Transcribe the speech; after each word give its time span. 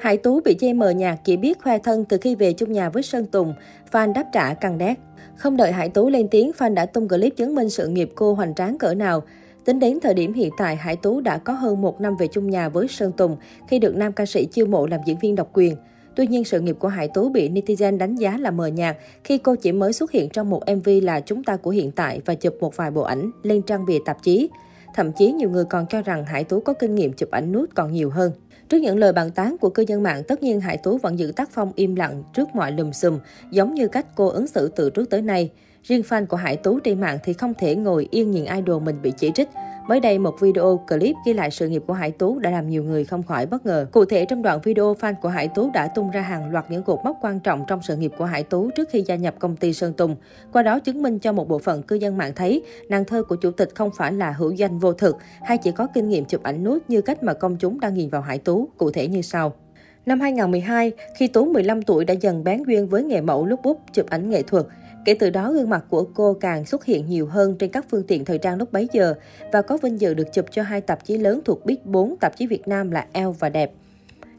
Hải 0.00 0.16
Tú 0.16 0.40
bị 0.40 0.56
chê 0.60 0.72
mờ 0.72 0.90
nhạt 0.90 1.18
chỉ 1.24 1.36
biết 1.36 1.58
khoe 1.62 1.78
thân 1.78 2.04
từ 2.04 2.18
khi 2.20 2.34
về 2.34 2.52
chung 2.52 2.72
nhà 2.72 2.88
với 2.88 3.02
Sơn 3.02 3.26
Tùng, 3.26 3.54
fan 3.92 4.12
đáp 4.12 4.24
trả 4.32 4.54
căng 4.54 4.78
đét. 4.78 4.98
Không 5.36 5.56
đợi 5.56 5.72
Hải 5.72 5.88
Tú 5.88 6.08
lên 6.08 6.28
tiếng, 6.28 6.50
fan 6.58 6.74
đã 6.74 6.86
tung 6.86 7.08
clip 7.08 7.36
chứng 7.36 7.54
minh 7.54 7.70
sự 7.70 7.88
nghiệp 7.88 8.10
cô 8.14 8.34
hoành 8.34 8.54
tráng 8.54 8.78
cỡ 8.78 8.94
nào. 8.94 9.22
Tính 9.64 9.78
đến 9.78 9.98
thời 10.02 10.14
điểm 10.14 10.32
hiện 10.32 10.50
tại, 10.58 10.76
Hải 10.76 10.96
Tú 10.96 11.20
đã 11.20 11.38
có 11.38 11.52
hơn 11.52 11.82
một 11.82 12.00
năm 12.00 12.16
về 12.16 12.26
chung 12.26 12.50
nhà 12.50 12.68
với 12.68 12.88
Sơn 12.88 13.12
Tùng 13.12 13.36
khi 13.68 13.78
được 13.78 13.96
nam 13.96 14.12
ca 14.12 14.26
sĩ 14.26 14.44
chiêu 14.44 14.66
mộ 14.66 14.86
làm 14.86 15.00
diễn 15.06 15.18
viên 15.18 15.34
độc 15.34 15.50
quyền. 15.52 15.76
Tuy 16.16 16.26
nhiên, 16.26 16.44
sự 16.44 16.60
nghiệp 16.60 16.76
của 16.78 16.88
Hải 16.88 17.08
Tú 17.08 17.28
bị 17.28 17.48
netizen 17.48 17.98
đánh 17.98 18.16
giá 18.16 18.38
là 18.38 18.50
mờ 18.50 18.66
nhạt 18.66 18.96
khi 19.24 19.38
cô 19.38 19.54
chỉ 19.54 19.72
mới 19.72 19.92
xuất 19.92 20.10
hiện 20.10 20.28
trong 20.28 20.50
một 20.50 20.62
MV 20.76 20.88
là 21.02 21.20
Chúng 21.20 21.44
ta 21.44 21.56
của 21.56 21.70
hiện 21.70 21.90
tại 21.90 22.20
và 22.24 22.34
chụp 22.34 22.56
một 22.60 22.76
vài 22.76 22.90
bộ 22.90 23.02
ảnh 23.02 23.30
lên 23.42 23.62
trang 23.62 23.86
bìa 23.86 23.98
tạp 24.04 24.22
chí. 24.22 24.48
Thậm 24.94 25.12
chí 25.12 25.32
nhiều 25.32 25.50
người 25.50 25.64
còn 25.64 25.86
cho 25.86 26.02
rằng 26.02 26.24
Hải 26.24 26.44
Tú 26.44 26.60
có 26.60 26.72
kinh 26.72 26.94
nghiệm 26.94 27.12
chụp 27.12 27.30
ảnh 27.30 27.52
nút 27.52 27.70
còn 27.74 27.92
nhiều 27.92 28.10
hơn. 28.10 28.32
Trước 28.68 28.78
những 28.78 28.98
lời 28.98 29.12
bàn 29.12 29.30
tán 29.30 29.56
của 29.60 29.70
cư 29.70 29.84
dân 29.88 30.02
mạng, 30.02 30.22
tất 30.28 30.42
nhiên 30.42 30.60
Hải 30.60 30.76
Tú 30.76 30.98
vẫn 30.98 31.18
giữ 31.18 31.32
tác 31.36 31.50
phong 31.52 31.72
im 31.74 31.94
lặng 31.94 32.22
trước 32.34 32.48
mọi 32.54 32.72
lùm 32.72 32.90
xùm, 32.92 33.18
giống 33.50 33.74
như 33.74 33.88
cách 33.88 34.06
cô 34.14 34.28
ứng 34.28 34.46
xử 34.46 34.68
từ 34.76 34.90
trước 34.90 35.10
tới 35.10 35.22
nay. 35.22 35.50
Riêng 35.82 36.02
fan 36.08 36.26
của 36.26 36.36
Hải 36.36 36.56
Tú 36.56 36.80
trên 36.80 37.00
mạng 37.00 37.18
thì 37.24 37.32
không 37.32 37.54
thể 37.58 37.76
ngồi 37.76 38.08
yên 38.10 38.30
nhìn 38.30 38.44
idol 38.44 38.82
mình 38.82 39.02
bị 39.02 39.12
chỉ 39.18 39.30
trích. 39.34 39.48
Mới 39.90 40.00
đây, 40.00 40.18
một 40.18 40.40
video 40.40 40.80
clip 40.88 41.16
ghi 41.24 41.32
lại 41.32 41.50
sự 41.50 41.68
nghiệp 41.68 41.82
của 41.86 41.92
Hải 41.92 42.10
Tú 42.10 42.38
đã 42.38 42.50
làm 42.50 42.68
nhiều 42.68 42.84
người 42.84 43.04
không 43.04 43.22
khỏi 43.22 43.46
bất 43.46 43.66
ngờ. 43.66 43.86
Cụ 43.92 44.04
thể, 44.04 44.24
trong 44.24 44.42
đoạn 44.42 44.60
video, 44.64 44.94
fan 45.00 45.14
của 45.22 45.28
Hải 45.28 45.48
Tú 45.48 45.70
đã 45.74 45.86
tung 45.86 46.10
ra 46.10 46.20
hàng 46.20 46.52
loạt 46.52 46.64
những 46.70 46.82
cột 46.82 46.98
mốc 47.04 47.16
quan 47.20 47.40
trọng 47.40 47.64
trong 47.68 47.82
sự 47.82 47.96
nghiệp 47.96 48.12
của 48.18 48.24
Hải 48.24 48.42
Tú 48.42 48.70
trước 48.70 48.88
khi 48.92 49.02
gia 49.06 49.16
nhập 49.16 49.34
công 49.38 49.56
ty 49.56 49.72
Sơn 49.72 49.92
Tùng. 49.92 50.16
Qua 50.52 50.62
đó 50.62 50.78
chứng 50.78 51.02
minh 51.02 51.18
cho 51.18 51.32
một 51.32 51.48
bộ 51.48 51.58
phận 51.58 51.82
cư 51.82 51.96
dân 51.96 52.16
mạng 52.16 52.32
thấy, 52.36 52.62
nàng 52.88 53.04
thơ 53.04 53.22
của 53.22 53.36
chủ 53.36 53.50
tịch 53.50 53.74
không 53.74 53.90
phải 53.96 54.12
là 54.12 54.30
hữu 54.30 54.52
danh 54.52 54.78
vô 54.78 54.92
thực 54.92 55.16
hay 55.42 55.58
chỉ 55.58 55.72
có 55.72 55.86
kinh 55.94 56.08
nghiệm 56.08 56.24
chụp 56.24 56.42
ảnh 56.42 56.64
nút 56.64 56.82
như 56.88 57.02
cách 57.02 57.22
mà 57.22 57.34
công 57.34 57.56
chúng 57.56 57.80
đang 57.80 57.94
nhìn 57.94 58.08
vào 58.08 58.22
Hải 58.22 58.38
Tú, 58.38 58.68
cụ 58.78 58.90
thể 58.90 59.08
như 59.08 59.22
sau. 59.22 59.52
Năm 60.06 60.20
2012, 60.20 60.92
khi 61.16 61.26
Tú 61.26 61.44
15 61.44 61.82
tuổi 61.82 62.04
đã 62.04 62.14
dần 62.14 62.44
bán 62.44 62.62
duyên 62.66 62.88
với 62.88 63.02
nghề 63.02 63.20
mẫu 63.20 63.46
lúc 63.46 63.60
bút 63.62 63.80
chụp 63.92 64.06
ảnh 64.10 64.30
nghệ 64.30 64.42
thuật, 64.42 64.66
Kể 65.04 65.14
từ 65.14 65.30
đó, 65.30 65.52
gương 65.52 65.70
mặt 65.70 65.84
của 65.88 66.04
cô 66.14 66.34
càng 66.34 66.64
xuất 66.64 66.84
hiện 66.84 67.06
nhiều 67.06 67.26
hơn 67.26 67.56
trên 67.58 67.70
các 67.70 67.86
phương 67.90 68.02
tiện 68.02 68.24
thời 68.24 68.38
trang 68.38 68.58
lúc 68.58 68.72
bấy 68.72 68.88
giờ 68.92 69.14
và 69.52 69.62
có 69.62 69.76
vinh 69.76 70.00
dự 70.00 70.14
được 70.14 70.32
chụp 70.32 70.44
cho 70.50 70.62
hai 70.62 70.80
tạp 70.80 71.04
chí 71.04 71.18
lớn 71.18 71.40
thuộc 71.44 71.66
Big 71.66 71.78
4 71.84 72.16
tạp 72.16 72.36
chí 72.36 72.46
Việt 72.46 72.68
Nam 72.68 72.90
là 72.90 73.06
Elle 73.12 73.32
và 73.38 73.48
Đẹp. 73.48 73.72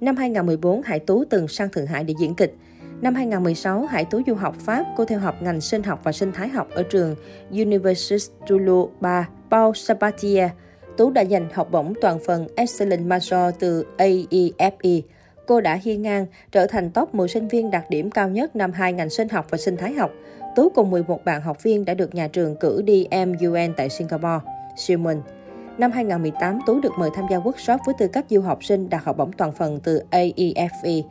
Năm 0.00 0.16
2014, 0.16 0.82
Hải 0.82 0.98
Tú 0.98 1.24
từng 1.24 1.48
sang 1.48 1.68
Thượng 1.68 1.86
Hải 1.86 2.04
để 2.04 2.14
diễn 2.20 2.34
kịch. 2.34 2.54
Năm 3.00 3.14
2016, 3.14 3.86
Hải 3.86 4.04
Tú 4.04 4.20
du 4.26 4.34
học 4.34 4.56
Pháp, 4.58 4.86
cô 4.96 5.04
theo 5.04 5.18
học 5.18 5.42
ngành 5.42 5.60
sinh 5.60 5.82
học 5.82 6.00
và 6.04 6.12
sinh 6.12 6.32
thái 6.32 6.48
học 6.48 6.68
ở 6.70 6.82
trường 6.82 7.14
Université 7.50 8.16
Toulouse 8.48 8.92
3, 9.00 9.28
Paul 9.50 9.72
Sabatier. 9.74 10.50
Tú 10.96 11.10
đã 11.10 11.24
giành 11.24 11.48
học 11.52 11.68
bổng 11.70 11.94
toàn 12.00 12.18
phần 12.26 12.46
Excellent 12.56 13.06
Major 13.06 13.54
từ 13.58 13.84
AEFE. 13.98 15.00
Cô 15.46 15.60
đã 15.60 15.74
hiên 15.74 16.02
ngang, 16.02 16.26
trở 16.52 16.66
thành 16.66 16.90
top 16.90 17.14
10 17.14 17.28
sinh 17.28 17.48
viên 17.48 17.70
đạt 17.70 17.90
điểm 17.90 18.10
cao 18.10 18.28
nhất 18.28 18.56
năm 18.56 18.72
hai 18.72 18.92
ngành 18.92 19.10
sinh 19.10 19.28
học 19.28 19.46
và 19.50 19.58
sinh 19.58 19.76
thái 19.76 19.92
học. 19.92 20.10
Tú 20.58 20.68
cùng 20.68 20.90
11 20.90 21.24
bạn 21.24 21.42
học 21.42 21.62
viên 21.62 21.84
đã 21.84 21.94
được 21.94 22.14
nhà 22.14 22.28
trường 22.28 22.56
cử 22.56 22.82
đi 22.82 23.06
MUN 23.10 23.74
tại 23.76 23.88
Singapore, 23.88 24.38
Simon. 24.76 25.22
Năm 25.78 25.92
2018, 25.92 26.58
Tú 26.66 26.80
được 26.80 26.92
mời 26.98 27.10
tham 27.14 27.24
gia 27.30 27.38
workshop 27.38 27.78
với 27.86 27.94
tư 27.98 28.08
cách 28.08 28.24
du 28.28 28.40
học 28.40 28.64
sinh 28.64 28.90
đạt 28.90 29.04
học 29.04 29.16
bổng 29.16 29.32
toàn 29.32 29.52
phần 29.52 29.80
từ 29.80 30.02
AEFE. 30.10 31.02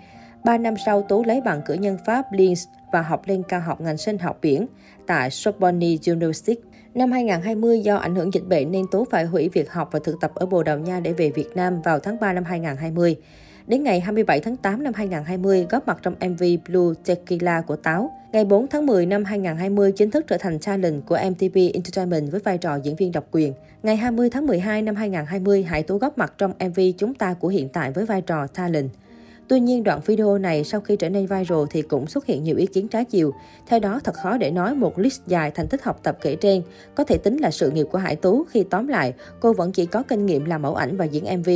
Ba 0.44 0.58
năm 0.58 0.74
sau, 0.86 1.02
Tú 1.02 1.24
lấy 1.24 1.42
bằng 1.42 1.62
cử 1.66 1.74
nhân 1.74 1.98
Pháp 2.06 2.32
Linz 2.32 2.66
và 2.92 3.02
học 3.02 3.22
lên 3.26 3.44
cao 3.48 3.60
học 3.60 3.82
ngành 3.82 3.98
sinh 3.98 4.18
học 4.18 4.38
biển 4.42 4.68
tại 5.08 5.32
Sorbonne 5.32 5.88
University. 6.08 6.56
Năm 6.94 7.12
2020, 7.12 7.80
do 7.80 7.96
ảnh 7.96 8.16
hưởng 8.16 8.34
dịch 8.34 8.48
bệnh 8.48 8.72
nên 8.72 8.86
Tú 8.92 9.06
phải 9.12 9.26
hủy 9.26 9.50
việc 9.50 9.72
học 9.72 9.90
và 9.92 10.00
thực 10.04 10.16
tập 10.22 10.32
ở 10.36 10.46
Bồ 10.46 10.64
Đào 10.64 10.80
Nha 10.80 11.00
để 11.00 11.14
về 11.14 11.30
Việt 11.30 11.56
Nam 11.56 11.82
vào 11.82 12.00
tháng 12.00 12.20
3 12.20 12.34
năm 12.34 12.44
2020. 12.44 13.16
Đến 13.68 13.84
ngày 13.84 14.00
27 14.00 14.40
tháng 14.40 14.58
8 14.58 14.84
năm 14.84 14.94
2020, 14.94 15.68
góp 15.70 15.88
mặt 15.88 15.98
trong 16.02 16.16
MV 16.20 16.44
Blue 16.68 16.94
Tequila 17.06 17.62
của 17.62 17.76
Táo. 17.76 18.12
Ngày 18.32 18.46
4 18.46 18.68
tháng 18.68 18.86
10 18.86 19.06
năm 19.06 19.24
2020, 19.24 19.92
chính 19.92 20.12
thức 20.12 20.26
trở 20.28 20.38
thành 20.38 20.60
talent 20.60 21.06
của 21.06 21.18
MTV 21.30 21.58
Entertainment 21.74 22.32
với 22.32 22.40
vai 22.40 22.58
trò 22.58 22.76
diễn 22.76 22.96
viên 22.96 23.12
độc 23.12 23.28
quyền. 23.32 23.54
Ngày 23.84 23.96
20 23.96 24.30
tháng 24.30 24.48
12 24.48 24.82
năm 24.82 24.96
2020, 24.96 25.64
Hải 25.64 25.84
Tú 25.84 25.98
góp 25.98 26.18
mặt 26.18 26.34
trong 26.38 26.54
MV 26.60 26.80
Chúng 26.98 27.14
ta 27.14 27.34
của 27.34 27.48
hiện 27.48 27.70
tại 27.70 27.92
với 27.92 28.06
vai 28.06 28.22
trò 28.22 28.48
talent. 28.48 28.90
Tuy 29.48 29.60
nhiên, 29.60 29.84
đoạn 29.84 30.00
video 30.06 30.38
này 30.38 30.64
sau 30.64 30.82
khi 30.82 30.96
trở 30.96 31.10
nên 31.10 31.26
viral 31.26 31.64
thì 31.70 31.82
cũng 31.82 32.08
xuất 32.08 32.26
hiện 32.26 32.44
nhiều 32.44 32.58
ý 32.58 32.66
kiến 32.66 32.88
trái 32.88 33.06
chiều. 33.06 33.34
Theo 33.68 33.80
đó, 33.80 34.00
thật 34.04 34.16
khó 34.16 34.38
để 34.38 34.52
nói 34.52 34.76
một 34.76 35.00
list 35.00 35.22
dài 35.28 35.52
thành 35.52 35.68
tích 35.68 35.84
học 35.84 36.00
tập 36.04 36.18
kể 36.22 36.36
trên 36.36 36.62
có 36.96 37.04
thể 37.04 37.18
tính 37.18 37.38
là 37.38 37.52
sự 37.52 37.72
nghiệp 37.72 37.88
của 37.92 37.98
Hải 37.98 38.16
Tú 38.16 38.44
khi 38.44 38.64
tóm 38.64 38.88
lại, 38.88 39.14
cô 39.40 39.54
vẫn 39.54 39.72
chỉ 39.72 39.86
có 39.86 40.04
kinh 40.04 40.26
nghiệm 40.26 40.46
làm 40.46 40.62
mẫu 40.62 40.76
ảnh 40.76 40.98
và 40.98 41.06
diễn 41.06 41.40
MV. 41.40 41.50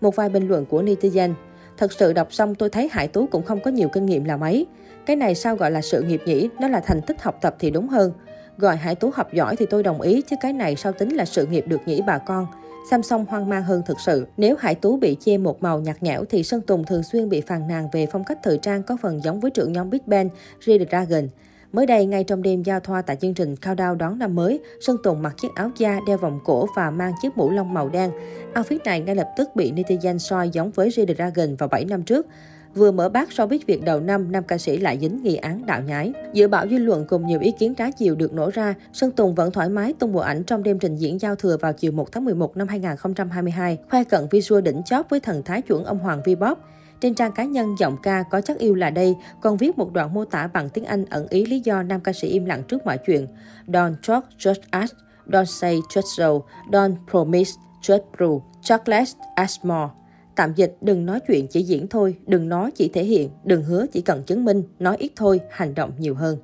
Một 0.00 0.16
vài 0.16 0.28
bình 0.28 0.48
luận 0.48 0.66
của 0.66 0.82
netizen, 0.82 1.32
Thật 1.80 1.92
sự 1.92 2.12
đọc 2.12 2.32
xong 2.32 2.54
tôi 2.54 2.70
thấy 2.70 2.88
Hải 2.92 3.08
Tú 3.08 3.26
cũng 3.26 3.42
không 3.42 3.60
có 3.60 3.70
nhiều 3.70 3.88
kinh 3.88 4.06
nghiệm 4.06 4.24
là 4.24 4.36
mấy. 4.36 4.66
Cái 5.06 5.16
này 5.16 5.34
sao 5.34 5.56
gọi 5.56 5.70
là 5.70 5.82
sự 5.82 6.02
nghiệp 6.02 6.22
nhỉ? 6.26 6.48
Nó 6.60 6.68
là 6.68 6.80
thành 6.80 7.00
tích 7.02 7.22
học 7.22 7.38
tập 7.40 7.56
thì 7.58 7.70
đúng 7.70 7.88
hơn. 7.88 8.12
Gọi 8.58 8.76
Hải 8.76 8.94
Tú 8.94 9.10
học 9.14 9.32
giỏi 9.32 9.56
thì 9.56 9.66
tôi 9.70 9.82
đồng 9.82 10.00
ý, 10.00 10.22
chứ 10.22 10.36
cái 10.40 10.52
này 10.52 10.76
sao 10.76 10.92
tính 10.92 11.16
là 11.16 11.24
sự 11.24 11.46
nghiệp 11.46 11.64
được 11.68 11.80
nhỉ 11.86 12.00
bà 12.06 12.18
con. 12.18 12.46
Samsung 12.90 13.24
hoang 13.28 13.48
mang 13.48 13.62
hơn 13.62 13.82
thực 13.86 14.00
sự. 14.00 14.26
Nếu 14.36 14.56
Hải 14.58 14.74
Tú 14.74 14.96
bị 14.96 15.16
chê 15.20 15.38
một 15.38 15.62
màu 15.62 15.80
nhạt 15.80 16.02
nhẽo 16.02 16.24
thì 16.24 16.42
Sơn 16.42 16.60
Tùng 16.60 16.84
thường 16.84 17.02
xuyên 17.02 17.28
bị 17.28 17.40
phàn 17.40 17.68
nàn 17.68 17.88
về 17.92 18.06
phong 18.12 18.24
cách 18.24 18.38
thời 18.42 18.58
trang 18.58 18.82
có 18.82 18.96
phần 19.02 19.24
giống 19.24 19.40
với 19.40 19.50
trưởng 19.50 19.72
nhóm 19.72 19.90
Big 19.90 20.02
Bang, 20.06 20.28
Red 20.66 20.82
Dragon. 20.90 21.28
Mới 21.72 21.86
đây, 21.86 22.06
ngay 22.06 22.24
trong 22.24 22.42
đêm 22.42 22.62
giao 22.62 22.80
thoa 22.80 23.02
tại 23.02 23.16
chương 23.16 23.34
trình 23.34 23.54
Countdown 23.54 23.96
đón 23.96 24.18
năm 24.18 24.34
mới, 24.34 24.60
Sơn 24.80 24.96
Tùng 25.02 25.22
mặc 25.22 25.34
chiếc 25.42 25.48
áo 25.54 25.70
da, 25.76 26.00
đeo 26.06 26.16
vòng 26.16 26.40
cổ 26.44 26.66
và 26.76 26.90
mang 26.90 27.12
chiếc 27.22 27.36
mũ 27.36 27.50
lông 27.50 27.74
màu 27.74 27.88
đen. 27.88 28.10
Outfit 28.54 28.78
này 28.84 29.00
ngay 29.00 29.14
lập 29.14 29.28
tức 29.36 29.48
bị 29.54 29.72
netizen 29.72 30.18
soi 30.18 30.50
giống 30.50 30.70
với 30.70 30.90
Red 30.90 31.10
Dragon 31.16 31.56
vào 31.56 31.68
7 31.68 31.84
năm 31.84 32.02
trước. 32.02 32.26
Vừa 32.74 32.90
mở 32.90 33.08
bát 33.08 33.28
showbiz 33.28 33.58
Việt 33.66 33.84
đầu 33.84 34.00
năm, 34.00 34.32
nam 34.32 34.44
ca 34.44 34.58
sĩ 34.58 34.78
lại 34.78 34.98
dính 35.00 35.22
nghi 35.22 35.36
án 35.36 35.66
đạo 35.66 35.82
nhái. 35.82 36.12
Dự 36.32 36.48
bão 36.48 36.66
dư 36.68 36.78
luận 36.78 37.04
cùng 37.08 37.26
nhiều 37.26 37.40
ý 37.40 37.52
kiến 37.58 37.74
trái 37.74 37.92
chiều 37.92 38.14
được 38.14 38.32
nổ 38.32 38.50
ra, 38.54 38.74
Sơn 38.92 39.10
Tùng 39.10 39.34
vẫn 39.34 39.52
thoải 39.52 39.68
mái 39.68 39.94
tung 39.98 40.12
bộ 40.12 40.20
ảnh 40.20 40.44
trong 40.44 40.62
đêm 40.62 40.78
trình 40.78 40.96
diễn 40.96 41.18
giao 41.18 41.36
thừa 41.36 41.56
vào 41.60 41.72
chiều 41.72 41.92
1 41.92 42.12
tháng 42.12 42.24
11 42.24 42.56
năm 42.56 42.68
2022, 42.68 43.78
khoe 43.90 44.04
cận 44.04 44.26
visual 44.30 44.62
đỉnh 44.62 44.82
chóp 44.84 45.10
với 45.10 45.20
thần 45.20 45.42
thái 45.42 45.62
chuẩn 45.62 45.84
ông 45.84 45.98
Hoàng 45.98 46.20
V-pop. 46.24 46.56
Trên 47.00 47.14
trang 47.14 47.32
cá 47.32 47.44
nhân, 47.44 47.74
giọng 47.78 47.96
ca 48.02 48.22
có 48.22 48.40
chắc 48.40 48.58
yêu 48.58 48.74
là 48.74 48.90
đây, 48.90 49.16
còn 49.40 49.56
viết 49.56 49.78
một 49.78 49.92
đoạn 49.92 50.14
mô 50.14 50.24
tả 50.24 50.46
bằng 50.46 50.68
tiếng 50.68 50.84
Anh 50.84 51.04
ẩn 51.04 51.28
ý 51.28 51.44
lý 51.46 51.60
do 51.60 51.82
nam 51.82 52.00
ca 52.00 52.12
sĩ 52.12 52.28
im 52.28 52.44
lặng 52.44 52.62
trước 52.68 52.86
mọi 52.86 52.98
chuyện. 53.06 53.26
Don't 53.66 53.94
talk, 54.06 54.24
just 54.38 54.60
ask. 54.70 54.96
Don't 55.26 55.44
say, 55.44 55.80
just 55.88 56.16
so. 56.16 56.28
Don't 56.70 56.94
promise, 57.10 57.50
just 57.82 58.00
prove. 58.16 58.44
Talk 58.68 58.88
less, 58.88 59.16
ask 59.34 59.64
more. 59.64 59.88
Tạm 60.36 60.54
dịch, 60.54 60.76
đừng 60.80 61.06
nói 61.06 61.20
chuyện 61.28 61.46
chỉ 61.50 61.62
diễn 61.62 61.88
thôi, 61.88 62.16
đừng 62.26 62.48
nói 62.48 62.70
chỉ 62.74 62.88
thể 62.88 63.04
hiện, 63.04 63.30
đừng 63.44 63.62
hứa 63.62 63.86
chỉ 63.92 64.00
cần 64.00 64.22
chứng 64.22 64.44
minh, 64.44 64.62
nói 64.78 64.96
ít 64.96 65.12
thôi, 65.16 65.40
hành 65.50 65.74
động 65.74 65.92
nhiều 65.98 66.14
hơn. 66.14 66.38